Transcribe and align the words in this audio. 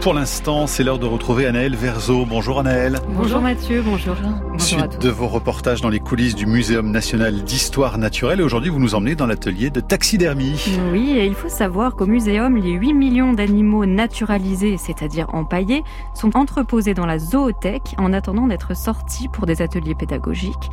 Pour 0.00 0.14
l'instant, 0.14 0.66
c'est 0.66 0.82
l'heure 0.82 0.98
de 0.98 1.04
retrouver 1.04 1.44
Anaël 1.44 1.76
Verzo. 1.76 2.24
Bonjour 2.24 2.58
Anaël. 2.58 3.00
Bonjour 3.10 3.42
Mathieu, 3.42 3.82
bonjour 3.82 4.16
Jean. 4.16 4.40
Suite 4.58 4.98
de 4.98 5.10
vos 5.10 5.28
reportages 5.28 5.82
dans 5.82 5.90
les 5.90 6.00
coulisses 6.00 6.34
du 6.34 6.46
Muséum 6.46 6.90
national 6.90 7.44
d'histoire 7.44 7.98
naturelle. 7.98 8.40
Et 8.40 8.42
aujourd'hui, 8.42 8.70
vous 8.70 8.78
nous 8.78 8.94
emmenez 8.94 9.14
dans 9.14 9.26
l'atelier 9.26 9.68
de 9.68 9.80
taxidermie. 9.80 10.58
Oui, 10.90 11.10
et 11.18 11.26
il 11.26 11.34
faut 11.34 11.50
savoir 11.50 11.96
qu'au 11.96 12.06
muséum, 12.06 12.56
les 12.56 12.72
8 12.72 12.94
millions 12.94 13.34
d'animaux 13.34 13.84
naturalisés, 13.84 14.78
c'est-à-dire 14.78 15.26
empaillés, 15.34 15.84
sont 16.14 16.34
entreposés 16.34 16.94
dans 16.94 17.06
la 17.06 17.18
zoothèque 17.18 17.94
en 17.98 18.14
attendant 18.14 18.46
d'être 18.46 18.74
sortis 18.74 19.28
pour 19.28 19.44
des 19.44 19.60
ateliers 19.60 19.94
pédagogiques. 19.94 20.70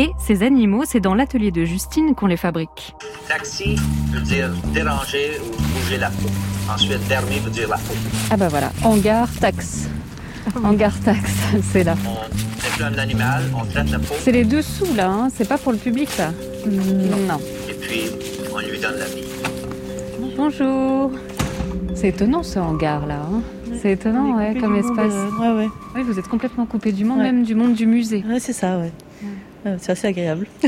Et 0.00 0.10
ces 0.18 0.42
animaux, 0.44 0.84
c'est 0.86 1.00
dans 1.00 1.14
l'atelier 1.14 1.50
de 1.50 1.64
Justine 1.64 2.14
qu'on 2.14 2.26
les 2.28 2.36
fabrique. 2.36 2.94
Taxi 3.26 3.76
veut 4.12 4.20
dire 4.20 4.50
déranger 4.72 5.32
ou 5.42 5.56
bouger 5.74 5.98
la 5.98 6.08
peau. 6.10 6.28
Ensuite, 6.72 7.06
dermi 7.08 7.38
veut 7.40 7.50
dire 7.50 7.68
la 7.68 7.76
peau. 7.78 7.94
Ah 8.30 8.36
bah 8.36 8.48
voilà, 8.48 8.70
hangar 8.84 9.28
taxe. 9.40 9.88
Hangar 10.62 10.92
taxe, 11.00 11.34
c'est 11.72 11.82
là. 11.82 11.96
On 12.06 12.62
déplane 12.62 12.94
l'animal, 12.94 13.42
on 13.60 13.64
traite 13.64 13.90
la 13.90 13.98
peau. 13.98 14.14
C'est 14.20 14.30
les 14.32 14.44
dessous 14.44 14.94
là, 14.96 15.08
hein 15.10 15.28
c'est 15.34 15.48
pas 15.48 15.58
pour 15.58 15.72
le 15.72 15.78
public 15.78 16.08
ça 16.10 16.30
Non. 16.64 17.40
Et 17.68 17.74
puis, 17.74 18.02
on 18.54 18.58
lui 18.60 18.78
donne 18.78 18.98
la 18.98 19.04
vie. 19.06 19.24
Bonjour. 20.36 21.10
C'est 21.96 22.08
étonnant 22.10 22.44
ce 22.44 22.60
hangar 22.60 23.04
là. 23.06 23.22
hein. 23.32 23.42
c'est 23.82 23.92
étonnant, 23.92 24.36
ouais, 24.36 24.54
comme 24.60 24.76
espace. 24.76 25.12
Ouais, 25.40 25.50
ouais. 25.50 25.66
Oui, 25.96 26.02
vous 26.02 26.16
êtes 26.20 26.28
complètement 26.28 26.66
coupé 26.66 26.92
du 26.92 27.04
monde, 27.04 27.18
Ouais. 27.18 27.24
même 27.24 27.42
du 27.42 27.56
monde 27.56 27.74
du 27.74 27.86
musée. 27.86 28.24
Ouais, 28.28 28.38
c'est 28.38 28.52
ça, 28.52 28.78
ouais. 28.78 28.92
Ouais, 29.64 29.76
C'est 29.80 29.92
assez 29.92 30.06
agréable. 30.08 30.46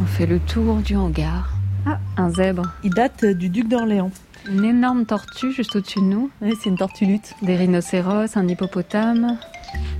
On 0.00 0.04
fait 0.06 0.26
le 0.26 0.38
tour 0.38 0.76
du 0.76 0.96
hangar. 0.96 1.50
Ah, 1.86 1.98
un 2.16 2.30
zèbre. 2.30 2.72
Il 2.84 2.90
date 2.90 3.24
euh, 3.24 3.34
du 3.34 3.48
duc 3.48 3.68
d'Orléans. 3.68 4.10
Une 4.50 4.64
énorme 4.64 5.04
tortue 5.04 5.52
juste 5.52 5.76
au-dessus 5.76 6.00
de 6.00 6.04
nous. 6.04 6.30
Ouais, 6.40 6.52
c'est 6.60 6.68
une 6.70 6.76
tortue 6.76 7.06
lutte. 7.06 7.34
Des 7.42 7.56
rhinocéros, 7.56 8.36
un 8.36 8.48
hippopotame. 8.48 9.38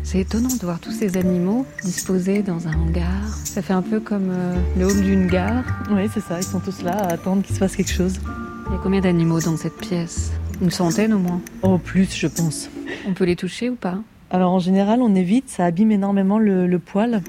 C'est 0.03 0.19
étonnant 0.20 0.48
de 0.55 0.64
voir 0.64 0.81
tous 0.81 0.91
ces 0.91 1.17
animaux 1.17 1.64
disposés 1.84 2.42
dans 2.42 2.67
un 2.69 2.73
hangar. 2.75 3.37
Ça 3.45 3.62
fait 3.62 3.73
un 3.73 3.83
peu 3.83 4.01
comme 4.01 4.29
euh, 4.31 4.55
le 4.77 4.86
hall 4.86 5.01
d'une 5.03 5.27
gare. 5.29 5.64
Oui, 5.91 6.09
c'est 6.12 6.20
ça. 6.20 6.39
Ils 6.39 6.45
sont 6.45 6.61
tous 6.61 6.83
là 6.83 6.92
à 6.92 7.12
attendre 7.12 7.42
qu'il 7.42 7.55
se 7.55 7.61
passe 7.61 7.77
quelque 7.77 7.92
chose. 7.92 8.20
Il 8.69 8.73
y 8.73 8.77
a 8.77 8.81
combien 8.83 9.01
d'animaux 9.01 9.41
dans 9.41 9.57
cette 9.57 9.77
pièce? 9.79 10.33
Une 10.61 10.70
centaine 10.70 11.12
au 11.14 11.19
moins. 11.19 11.41
Oh, 11.62 11.79
plus, 11.79 12.14
je 12.14 12.27
pense. 12.27 12.69
On 13.07 13.14
peut 13.14 13.25
les 13.25 13.36
toucher 13.36 13.70
ou 13.70 13.75
pas? 13.77 13.98
Alors, 14.31 14.53
en 14.53 14.59
général, 14.59 15.01
on 15.03 15.14
évite. 15.14 15.48
Ça 15.48 15.64
abîme 15.64 15.92
énormément 15.92 16.39
le, 16.39 16.67
le 16.67 16.79
poil. 16.79 17.23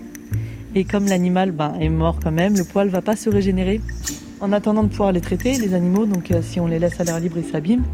Et 0.75 0.85
comme 0.85 1.05
l'animal 1.05 1.51
ben, 1.51 1.73
est 1.79 1.89
mort 1.89 2.17
quand 2.23 2.31
même, 2.31 2.55
le 2.57 2.63
poil 2.63 2.89
va 2.89 3.01
pas 3.01 3.15
se 3.15 3.29
régénérer. 3.29 3.79
En 4.41 4.51
attendant 4.51 4.83
de 4.83 4.89
pouvoir 4.89 5.11
les 5.13 5.21
traiter, 5.21 5.53
les 5.57 5.73
animaux, 5.73 6.05
donc 6.05 6.31
euh, 6.31 6.41
si 6.41 6.59
on 6.59 6.67
les 6.67 6.77
laisse 6.77 6.99
à 6.99 7.05
l'air 7.05 7.19
libre, 7.19 7.37
ils 7.37 7.45
s'abîment. 7.45 7.85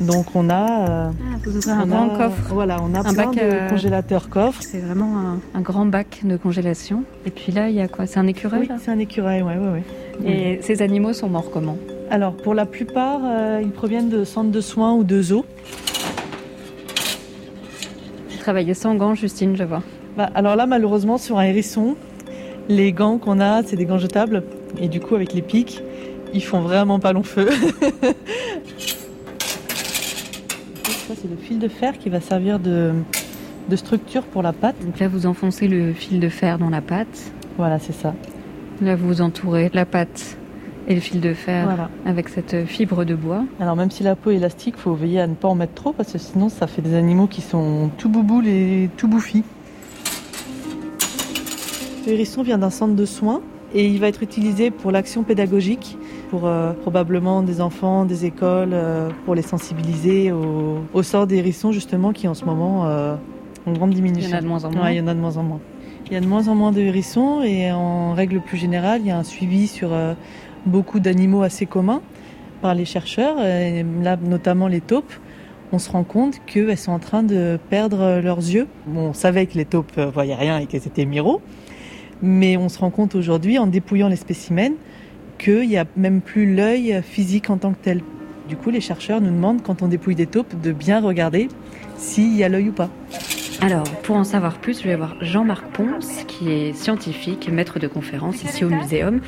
Donc 0.00 0.34
on 0.34 0.50
a, 0.50 0.88
euh, 0.88 1.10
Ah, 1.10 1.36
vous 1.44 1.56
ouvrez 1.56 1.70
un 1.70 1.86
grand 1.86 2.08
coffre. 2.08 2.52
Voilà, 2.54 2.78
on 2.82 2.92
a 2.94 3.00
Un 3.00 3.02
plein 3.02 3.12
bac, 3.12 3.34
de 3.36 3.40
euh, 3.40 3.68
congélateurs 3.68 4.28
coffres. 4.28 4.62
C'est 4.62 4.80
vraiment 4.80 5.16
un, 5.18 5.38
un 5.54 5.60
grand 5.60 5.86
bac 5.86 6.22
de 6.24 6.36
congélation. 6.36 7.04
Et 7.24 7.30
puis 7.30 7.52
là, 7.52 7.68
il 7.68 7.76
y 7.76 7.80
a 7.80 7.86
quoi? 7.86 8.06
C'est 8.06 8.18
un 8.18 8.26
écureuil 8.26 8.66
Oui, 8.68 8.76
c'est 8.82 8.90
un 8.90 8.98
écureuil, 8.98 9.42
ouais, 9.42 9.56
ouais, 9.56 9.68
ouais. 9.68 10.28
Et 10.28 10.62
ces 10.62 10.82
animaux 10.82 11.12
sont 11.12 11.28
morts 11.28 11.50
comment? 11.52 11.76
Alors, 12.10 12.36
pour 12.36 12.54
la 12.54 12.66
plupart, 12.66 13.20
euh, 13.24 13.60
ils 13.62 13.70
proviennent 13.70 14.08
de 14.08 14.24
centres 14.24 14.50
de 14.50 14.60
soins 14.60 14.94
ou 14.94 15.04
de 15.04 15.22
zoos. 15.22 15.44
Vous 18.30 18.38
travaillez 18.38 18.74
sans 18.74 18.96
gants, 18.96 19.14
Justine, 19.14 19.54
je 19.56 19.62
vois. 19.62 19.82
Bah, 20.16 20.30
alors 20.34 20.56
là, 20.56 20.66
malheureusement, 20.66 21.16
sur 21.16 21.38
un 21.38 21.44
hérisson, 21.44 21.94
les 22.68 22.92
gants 22.92 23.18
qu'on 23.18 23.40
a, 23.40 23.62
c'est 23.62 23.76
des 23.76 23.84
gants 23.86 23.98
jetables. 23.98 24.42
Et 24.80 24.88
du 24.88 25.00
coup, 25.00 25.14
avec 25.14 25.32
les 25.32 25.42
pics, 25.42 25.82
ils 26.32 26.42
font 26.44 26.60
vraiment 26.60 26.98
pas 26.98 27.12
long 27.12 27.22
feu. 27.22 27.48
Ça, 31.08 31.14
c'est 31.20 31.28
le 31.28 31.36
fil 31.36 31.58
de 31.58 31.68
fer 31.68 31.98
qui 31.98 32.08
va 32.08 32.20
servir 32.20 32.58
de, 32.58 32.92
de 33.68 33.76
structure 33.76 34.22
pour 34.24 34.42
la 34.42 34.52
pâte. 34.52 34.76
Donc 34.84 34.98
là, 34.98 35.08
vous 35.08 35.26
enfoncez 35.26 35.68
le 35.68 35.92
fil 35.92 36.20
de 36.20 36.28
fer 36.28 36.58
dans 36.58 36.70
la 36.70 36.80
pâte. 36.80 37.32
Voilà, 37.58 37.78
c'est 37.78 37.92
ça. 37.92 38.14
Là, 38.80 38.96
vous 38.96 39.20
entourez 39.20 39.70
la 39.74 39.84
pâte 39.84 40.36
et 40.88 40.94
le 40.94 41.00
fil 41.00 41.20
de 41.20 41.34
fer 41.34 41.64
Voilà. 41.64 41.90
avec 42.06 42.28
cette 42.28 42.64
fibre 42.66 43.04
de 43.04 43.14
bois. 43.14 43.44
Alors, 43.60 43.76
même 43.76 43.90
si 43.90 44.02
la 44.02 44.16
peau 44.16 44.30
est 44.30 44.36
élastique, 44.36 44.76
faut 44.76 44.94
veiller 44.94 45.20
à 45.20 45.26
ne 45.26 45.34
pas 45.34 45.48
en 45.48 45.54
mettre 45.54 45.74
trop 45.74 45.92
parce 45.92 46.12
que 46.12 46.18
sinon, 46.18 46.48
ça 46.48 46.66
fait 46.66 46.82
des 46.82 46.94
animaux 46.94 47.26
qui 47.26 47.40
sont 47.40 47.90
tout 47.98 48.08
bouboules 48.08 48.46
et 48.48 48.88
tout 48.96 49.08
bouffis. 49.08 49.44
Le 52.06 52.12
hérisson 52.12 52.42
vient 52.42 52.58
d'un 52.58 52.70
centre 52.70 52.94
de 52.94 53.04
soins 53.04 53.40
et 53.74 53.86
il 53.86 53.98
va 54.00 54.08
être 54.08 54.22
utilisé 54.22 54.70
pour 54.70 54.90
l'action 54.90 55.22
pédagogique, 55.22 55.96
pour 56.30 56.46
euh, 56.46 56.72
probablement 56.72 57.42
des 57.42 57.60
enfants, 57.60 58.04
des 58.04 58.24
écoles, 58.26 58.70
euh, 58.72 59.08
pour 59.24 59.34
les 59.34 59.42
sensibiliser 59.42 60.30
au, 60.32 60.78
au 60.92 61.02
sort 61.02 61.26
des 61.26 61.36
hérissons 61.36 61.72
justement 61.72 62.12
qui 62.12 62.28
en 62.28 62.34
ce 62.34 62.44
moment 62.44 62.86
euh, 62.86 63.14
ont 63.66 63.70
une 63.70 63.78
grande 63.78 63.92
Il 63.92 63.98
y 63.98 64.02
diminution. 64.02 64.34
en 64.34 64.38
a 64.38 64.40
de 64.42 64.46
moins 64.46 64.64
en 64.64 64.70
moins. 64.72 64.82
Ouais, 64.84 64.94
il 64.94 64.98
y 64.98 65.00
en 65.00 65.06
a 65.06 65.14
de 65.14 65.20
moins 65.20 65.36
en 65.36 65.42
moins. 65.42 65.60
Il 66.06 66.12
y 66.12 66.16
a 66.16 66.20
de 66.20 66.26
moins 66.26 66.48
en 66.48 66.54
moins 66.54 66.72
de 66.72 66.80
hérissons 66.80 67.42
et 67.42 67.70
en 67.72 68.12
règle 68.12 68.40
plus 68.40 68.58
générale, 68.58 69.00
il 69.02 69.06
y 69.06 69.10
a 69.10 69.16
un 69.18 69.22
suivi 69.24 69.66
sur 69.68 69.92
euh, 69.92 70.14
beaucoup 70.66 71.00
d'animaux 71.00 71.42
assez 71.42 71.64
communs 71.66 72.02
par 72.60 72.74
les 72.74 72.84
chercheurs, 72.84 73.40
et 73.44 73.84
là 74.02 74.16
notamment 74.16 74.68
les 74.68 74.80
taupes. 74.80 75.12
On 75.72 75.78
se 75.78 75.90
rend 75.90 76.04
compte 76.04 76.38
qu'elles 76.46 76.76
sont 76.76 76.92
en 76.92 76.98
train 76.98 77.22
de 77.22 77.58
perdre 77.70 78.20
leurs 78.22 78.38
yeux. 78.38 78.66
Bon, 78.86 79.08
on 79.08 79.12
savait 79.14 79.46
que 79.46 79.56
les 79.56 79.64
taupes 79.64 79.96
ne 79.96 80.04
voyaient 80.04 80.34
rien 80.34 80.58
et 80.58 80.66
qu'elles 80.66 80.86
étaient 80.86 81.06
miro, 81.06 81.40
mais 82.22 82.56
on 82.56 82.68
se 82.68 82.78
rend 82.78 82.90
compte 82.90 83.14
aujourd'hui, 83.14 83.58
en 83.58 83.66
dépouillant 83.66 84.08
les 84.08 84.16
spécimens, 84.16 84.74
qu'il 85.38 85.68
n'y 85.68 85.76
a 85.76 85.84
même 85.96 86.20
plus 86.20 86.54
l'œil 86.54 87.02
physique 87.02 87.50
en 87.50 87.58
tant 87.58 87.72
que 87.72 87.78
tel. 87.82 88.00
Du 88.48 88.56
coup, 88.56 88.70
les 88.70 88.80
chercheurs 88.80 89.20
nous 89.20 89.30
demandent, 89.30 89.62
quand 89.62 89.82
on 89.82 89.88
dépouille 89.88 90.14
des 90.14 90.26
taupes, 90.26 90.60
de 90.60 90.72
bien 90.72 91.00
regarder 91.00 91.48
s'il 91.96 92.36
y 92.36 92.44
a 92.44 92.48
l'œil 92.48 92.68
ou 92.68 92.72
pas. 92.72 92.90
Alors, 93.60 93.84
pour 94.02 94.16
en 94.16 94.24
savoir 94.24 94.58
plus, 94.58 94.82
je 94.82 94.88
vais 94.88 94.96
voir 94.96 95.14
Jean-Marc 95.20 95.64
Ponce, 95.68 96.24
qui 96.26 96.50
est 96.50 96.72
scientifique, 96.72 97.48
maître 97.48 97.78
de 97.78 97.86
conférence 97.86 98.42
ici 98.42 98.64
au 98.64 98.68
muséum, 98.68 99.20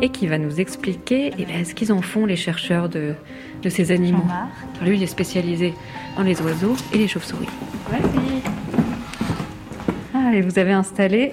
et 0.00 0.10
qui 0.10 0.28
va 0.28 0.38
nous 0.38 0.60
expliquer 0.60 1.32
eh 1.36 1.44
bien, 1.44 1.64
ce 1.64 1.74
qu'ils 1.74 1.92
en 1.92 2.00
font, 2.00 2.24
les 2.24 2.36
chercheurs 2.36 2.88
de, 2.88 3.14
de 3.60 3.68
ces 3.68 3.90
animaux. 3.90 4.24
Lui, 4.84 4.96
il 4.96 5.02
est 5.02 5.06
spécialisé 5.06 5.74
dans 6.16 6.22
les 6.22 6.40
oiseaux 6.42 6.76
et 6.92 6.98
les 6.98 7.08
chauves-souris. 7.08 7.48
Ah, 10.14 10.34
et 10.34 10.42
vous 10.42 10.60
avez 10.60 10.72
installé 10.72 11.32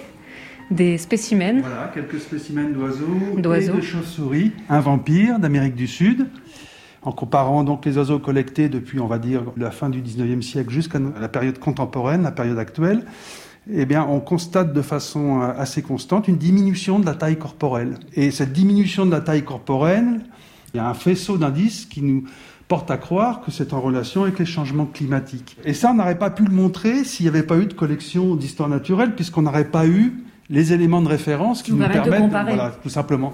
des 0.72 0.98
spécimens. 0.98 1.62
Voilà, 1.62 1.92
quelques 1.94 2.20
spécimens 2.20 2.70
d'oiseaux 2.72 3.06
D'oiseaux. 3.38 3.74
et 3.74 3.78
de 3.78 3.82
chauves-souris. 3.82 4.52
Un 4.70 4.80
vampire 4.80 5.40
d'Amérique 5.40 5.76
du 5.76 5.88
Sud. 5.88 6.28
En 7.02 7.12
comparant 7.14 7.64
donc 7.64 7.86
les 7.86 7.98
oiseaux 7.98 8.20
collectés 8.20 8.68
depuis, 8.68 9.00
on 9.00 9.08
va 9.08 9.20
dire, 9.20 9.44
la 9.56 9.72
fin 9.72 9.90
du 9.90 10.02
19e 10.02 10.42
siècle 10.42 10.70
jusqu'à 10.70 11.00
la 11.00 11.30
période 11.30 11.58
contemporaine, 11.58 12.24
la 12.24 12.32
période 12.32 12.60
actuelle, 12.60 13.06
eh 13.72 13.86
bien, 13.86 14.06
on 14.10 14.20
constate 14.20 14.74
de 14.74 14.82
façon 14.82 15.42
euh, 15.42 15.52
assez 15.58 15.82
constante 15.82 16.28
une 16.28 16.38
diminution 16.38 17.00
de 17.00 17.06
la 17.06 17.14
taille 17.14 17.38
corporelle. 17.38 17.96
Et 18.16 18.32
cette 18.32 18.52
diminution 18.52 19.06
de 19.06 19.12
la 19.12 19.22
taille 19.22 19.44
corporelle, 19.44 20.22
il 20.74 20.78
y 20.78 20.80
a 20.80 20.90
un 20.90 20.94
faisceau 20.94 21.38
d'indices 21.38 21.86
qui 21.86 22.02
nous 22.02 22.24
porte 22.68 22.92
à 22.92 22.98
croire 22.98 23.42
que 23.42 23.50
c'est 23.52 23.74
en 23.74 23.80
relation 23.82 24.24
avec 24.24 24.38
les 24.40 24.46
changements 24.46 24.86
climatiques. 24.86 25.58
Et 25.66 25.74
ça, 25.74 25.92
on 25.92 25.96
n'aurait 25.96 26.18
pas 26.20 26.30
pu 26.30 26.44
le 26.44 26.54
montrer 26.54 27.04
s'il 27.04 27.26
n'y 27.26 27.30
avait 27.30 27.44
pas 27.44 27.58
eu 27.58 27.66
de 27.66 27.74
collection 27.74 28.36
d'histoire 28.36 28.70
naturelle, 28.70 29.16
puisqu'on 29.16 29.42
n'aurait 29.44 29.70
pas 29.72 29.88
eu 29.88 30.14
les 30.50 30.74
éléments 30.74 31.02
de 31.02 31.08
référence 31.08 31.62
qui 31.62 31.72
Vous 31.72 31.78
nous 31.78 31.88
permettent 31.88 32.30
voilà, 32.30 32.76
tout 32.82 32.90
simplement. 32.90 33.34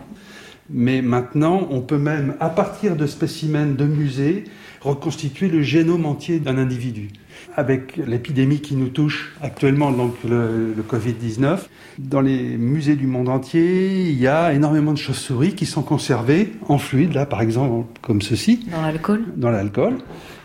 Mais 0.70 1.02
maintenant, 1.02 1.68
on 1.70 1.82
peut 1.82 1.98
même, 1.98 2.36
à 2.40 2.50
partir 2.50 2.96
de 2.96 3.06
spécimens 3.06 3.76
de 3.76 3.86
musées, 3.86 4.46
reconstituer 4.82 5.48
le 5.48 5.62
génome 5.62 6.06
entier 6.06 6.40
d'un 6.40 6.58
individu. 6.58 7.10
Avec 7.56 7.98
l'épidémie 7.98 8.60
qui 8.62 8.76
nous 8.76 8.90
touche 8.90 9.36
actuellement, 9.42 9.92
donc 9.92 10.16
le, 10.28 10.74
le 10.76 10.84
Covid-19, 10.84 11.60
dans 12.00 12.22
les 12.22 12.58
musées 12.58 12.96
du 12.96 13.06
monde 13.06 13.30
entier, 13.30 14.10
il 14.10 14.20
y 14.20 14.28
a 14.28 14.54
énormément 14.54 14.92
de 14.92 14.98
chauves-souris 14.98 15.54
qui 15.54 15.66
sont 15.66 15.84
conservées 15.84 16.54
en 16.68 16.78
fluide, 16.78 17.14
là 17.14 17.26
par 17.26 17.42
exemple, 17.42 17.86
comme 18.02 18.22
ceci 18.22 18.66
Dans 18.72 18.82
l'alcool 18.82 19.24
dans 19.36 19.52
l'alcool. 19.52 19.98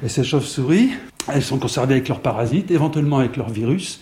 Et 0.05 0.09
ces 0.09 0.23
chauves-souris, 0.23 0.91
elles 1.33 1.43
sont 1.43 1.59
conservées 1.59 1.95
avec 1.95 2.09
leurs 2.09 2.21
parasites, 2.21 2.71
éventuellement 2.71 3.19
avec 3.19 3.37
leurs 3.37 3.51
virus. 3.51 4.01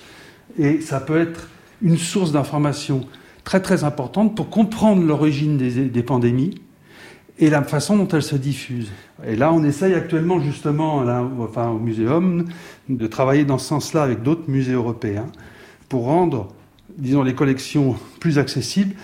Et 0.59 0.81
ça 0.81 1.01
peut 1.01 1.21
être 1.21 1.49
une 1.83 1.99
source 1.99 2.33
d'information 2.33 3.07
très 3.45 3.61
très 3.61 3.85
importante 3.85 4.37
pour 4.37 4.51
comprendre 4.51 5.03
l'origine 5.03 5.57
des, 5.57 5.87
des 5.87 6.03
pandémies 6.03 6.61
et 7.39 7.51
la 7.51 7.63
façon 7.63 7.97
dont 7.97 8.09
elles 8.09 8.23
se 8.23 8.37
diffusent. 8.37 8.91
Et 9.27 9.37
là, 9.37 9.53
on 9.53 9.63
essaye 9.65 9.95
actuellement 9.95 10.41
justement, 10.41 11.03
là, 11.03 11.25
enfin, 11.39 11.71
au 11.71 11.79
muséum, 11.79 12.45
de 12.89 13.07
travailler 13.07 13.45
dans 13.45 13.59
ce 13.59 13.67
sens-là 13.67 14.03
avec 14.03 14.23
d'autres 14.23 14.49
musées 14.49 14.73
européens 14.73 15.27
pour 15.89 16.05
rendre, 16.05 16.49
disons, 16.97 17.23
les 17.23 17.35
collections 17.35 17.97
plus 18.21 18.39
accessibles 18.39 18.95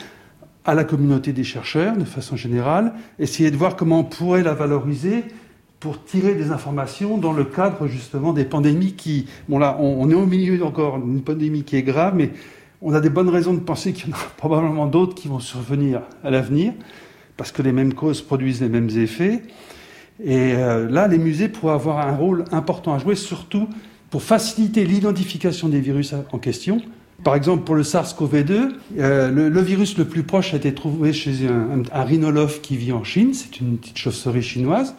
à 0.65 0.75
la 0.75 0.85
communauté 0.85 1.33
des 1.33 1.45
chercheurs 1.45 1.97
de 1.97 2.05
façon 2.05 2.37
générale, 2.37 2.95
essayer 3.19 3.51
de 3.51 3.57
voir 3.57 3.77
comment 3.77 4.01
on 4.01 4.05
pourrait 4.05 4.43
la 4.43 4.55
valoriser 4.55 5.25
pour 5.79 6.03
tirer 6.03 6.35
des 6.35 6.51
informations 6.51 7.19
dans 7.19 7.33
le 7.33 7.45
cadre 7.45 7.87
justement 7.87 8.33
des 8.33 8.45
pandémies 8.45 8.95
qui... 8.95 9.27
Bon 9.49 9.59
là, 9.59 9.77
on, 9.79 9.97
on 10.01 10.11
est 10.11 10.15
au 10.15 10.27
milieu 10.27 10.65
encore 10.65 10.99
d'une 10.99 11.21
pandémie 11.23 11.63
qui 11.63 11.77
est 11.77 11.83
grave, 11.83 12.15
mais 12.17 12.31
on 12.85 12.93
a 12.93 13.01
des 13.01 13.09
bonnes 13.09 13.31
raisons 13.31 13.55
de 13.55 13.61
penser 13.61 13.93
qu'il 13.93 14.11
y 14.11 14.13
en 14.13 14.17
aura 14.17 14.27
probablement 14.37 14.87
d'autres 14.87 15.15
qui 15.15 15.27
vont 15.27 15.41
survenir 15.41 16.03
à 16.23 16.31
l'avenir, 16.31 16.75
parce 17.37 17.51
que 17.51 17.63
les 17.63 17.73
mêmes 17.73 17.95
causes 17.95 18.23
produisent 18.23 18.61
les 18.61 18.69
mêmes 18.69 18.91
effets. 18.91 19.43
Et 20.23 20.53
euh, 20.55 20.89
là, 20.89 21.09
les 21.09 21.19
musées 21.19 21.49
pourraient 21.49 21.75
avoir 21.75 22.07
un 22.07 22.15
rôle 22.15 22.45
important 22.53 22.95
à 22.95 22.99
jouer, 22.99 23.17
surtout 23.17 23.69
pour 24.11 24.23
faciliter 24.23 24.85
l'identification 24.85 25.69
des 25.69 25.81
virus 25.81 26.15
en 26.31 26.39
question. 26.39 26.81
Par 27.25 27.35
exemple, 27.35 27.65
pour 27.65 27.75
le 27.75 27.83
SARS-CoV-2, 27.83 28.73
euh, 28.99 29.31
le, 29.31 29.61
virus 29.61 29.97
le 29.97 30.05
plus 30.05 30.23
proche 30.23 30.53
a 30.53 30.59
été 30.59 30.73
trouvé 30.75 31.13
chez 31.13 31.49
un, 31.49 31.83
un, 31.91 32.05
rhinolophe 32.05 32.61
qui 32.61 32.77
vit 32.77 32.93
en 32.93 33.03
Chine. 33.03 33.33
C'est 33.33 33.61
une 33.61 33.79
petite 33.79 33.99
chauve-souris 33.99 34.43
chinoise. 34.43 34.95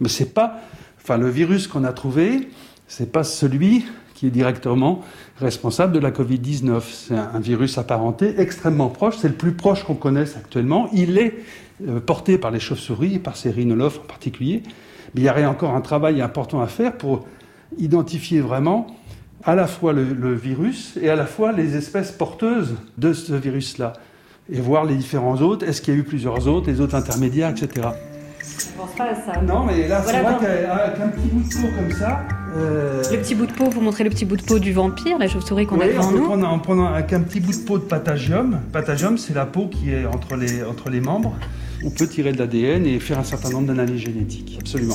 Mais 0.00 0.08
c'est 0.08 0.32
pas, 0.32 0.60
enfin, 1.00 1.18
le 1.18 1.28
virus 1.28 1.68
qu'on 1.68 1.84
a 1.84 1.92
trouvé, 1.92 2.48
c'est 2.88 3.12
pas 3.12 3.22
celui 3.22 3.84
qui 4.18 4.26
est 4.26 4.30
directement 4.30 5.00
responsable 5.38 5.92
de 5.92 6.00
la 6.00 6.10
Covid-19. 6.10 6.82
C'est 6.90 7.14
un, 7.14 7.38
virus 7.38 7.78
apparenté 7.78 8.40
extrêmement 8.40 8.88
proche. 8.88 9.14
C'est 9.18 9.28
le 9.28 9.34
plus 9.34 9.52
proche 9.52 9.84
qu'on 9.84 9.94
connaisse 9.94 10.36
actuellement. 10.36 10.88
Il 10.92 11.18
est 11.18 11.34
euh, 11.86 12.00
porté 12.00 12.36
par 12.36 12.50
les 12.50 12.58
chauves-souris 12.58 13.14
et 13.14 13.18
par 13.20 13.36
ces 13.36 13.52
rhinolophes 13.52 14.00
en 14.00 14.08
particulier. 14.08 14.64
Mais 15.14 15.20
il 15.20 15.24
y 15.24 15.30
aurait 15.30 15.46
encore 15.46 15.72
un 15.72 15.80
travail 15.80 16.20
important 16.20 16.60
à 16.60 16.66
faire 16.66 16.98
pour 16.98 17.26
identifier 17.78 18.40
vraiment 18.40 18.88
à 19.44 19.54
la 19.54 19.68
fois 19.68 19.92
le, 19.92 20.34
virus 20.34 20.98
et 21.00 21.08
à 21.10 21.14
la 21.14 21.26
fois 21.26 21.52
les 21.52 21.76
espèces 21.76 22.10
porteuses 22.10 22.74
de 22.96 23.12
ce 23.12 23.34
virus-là. 23.34 23.92
Et 24.50 24.60
voir 24.60 24.84
les 24.84 24.96
différents 24.96 25.36
autres, 25.36 25.64
est-ce 25.64 25.80
qu'il 25.80 25.94
y 25.94 25.96
a 25.96 26.00
eu 26.00 26.04
plusieurs 26.04 26.48
autres, 26.48 26.68
les 26.68 26.80
autres 26.80 26.96
intermédiaires, 26.96 27.50
etc. 27.50 27.90
Je 28.78 28.82
pense 28.84 28.94
pas 28.94 29.10
à 29.10 29.14
ça. 29.16 29.40
Non, 29.42 29.64
mais 29.64 29.88
là, 29.88 30.00
c'est 30.06 30.20
vrai 30.20 30.36
qu'un 30.96 31.08
petit 31.08 31.28
bout 31.32 31.48
de 31.48 31.54
peau 31.54 31.74
comme 31.76 31.92
ça. 31.98 32.20
Euh, 32.56 33.02
le 33.10 33.18
petit 33.18 33.34
bout 33.34 33.46
de 33.46 33.52
peau, 33.52 33.64
vous 33.64 33.80
montrez 33.80 34.04
le 34.04 34.10
petit 34.10 34.24
bout 34.24 34.36
de 34.36 34.42
peau 34.42 34.60
du 34.60 34.72
vampire, 34.72 35.18
la 35.18 35.26
chauve-souris 35.26 35.66
qu'on 35.66 35.80
a 35.80 35.88
devant 35.88 36.12
nous. 36.12 36.24
Prendre, 36.26 36.48
en 36.48 36.60
prenant 36.60 36.86
un, 36.86 36.98
un 36.98 37.02
petit 37.02 37.40
bout 37.40 37.50
de 37.50 37.64
peau 37.66 37.78
de 37.78 37.82
patagium. 37.82 38.60
Patagium, 38.72 39.18
c'est 39.18 39.34
la 39.34 39.46
peau 39.46 39.66
qui 39.66 39.90
est 39.90 40.06
entre 40.06 40.36
les, 40.36 40.62
entre 40.62 40.90
les 40.90 41.00
membres. 41.00 41.34
On 41.84 41.90
peut 41.90 42.06
tirer 42.06 42.30
de 42.30 42.38
l'ADN 42.38 42.86
et 42.86 43.00
faire 43.00 43.18
un 43.18 43.24
certain 43.24 43.50
nombre 43.50 43.66
d'analyses 43.66 44.00
génétiques. 44.00 44.56
Absolument. 44.60 44.94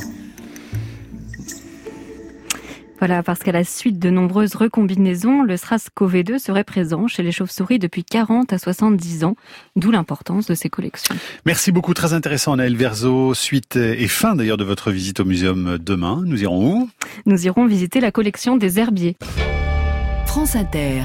Voilà, 3.06 3.22
parce 3.22 3.40
qu'à 3.40 3.52
la 3.52 3.66
suite 3.66 4.00
de 4.00 4.10
nombreuses 4.10 4.56
recombinaisons, 4.56 5.44
le 5.44 5.56
SRAS-CoV-2 5.56 6.40
serait 6.40 6.64
présent 6.64 7.06
chez 7.08 7.22
les 7.22 7.34
chauves-souris 7.34 7.78
depuis 7.78 8.06
40 8.06 8.54
à 8.54 8.58
70 8.58 9.26
ans, 9.26 9.36
d'où 9.76 9.92
l'importance 9.92 10.46
de 10.46 10.54
ces 10.54 10.70
collections. 10.70 11.14
Merci 11.46 11.74
beaucoup, 11.74 11.94
très 11.94 12.14
intéressant 12.14 12.56
Naël 12.56 12.78
Verzo. 12.78 13.34
Suite 13.34 13.76
et 13.76 14.08
fin 14.08 14.38
d'ailleurs 14.38 14.56
de 14.56 14.64
votre 14.64 14.90
visite 14.90 15.20
au 15.20 15.26
muséum 15.26 15.78
demain. 15.80 16.22
Nous 16.26 16.44
irons 16.44 16.76
où? 16.78 16.90
Nous 17.26 17.46
irons 17.46 17.66
visiter 17.66 18.00
la 18.00 18.14
collection 18.14 18.56
des 18.56 18.80
herbiers. 18.80 19.18
France 20.26 20.56
Inter. 20.56 21.04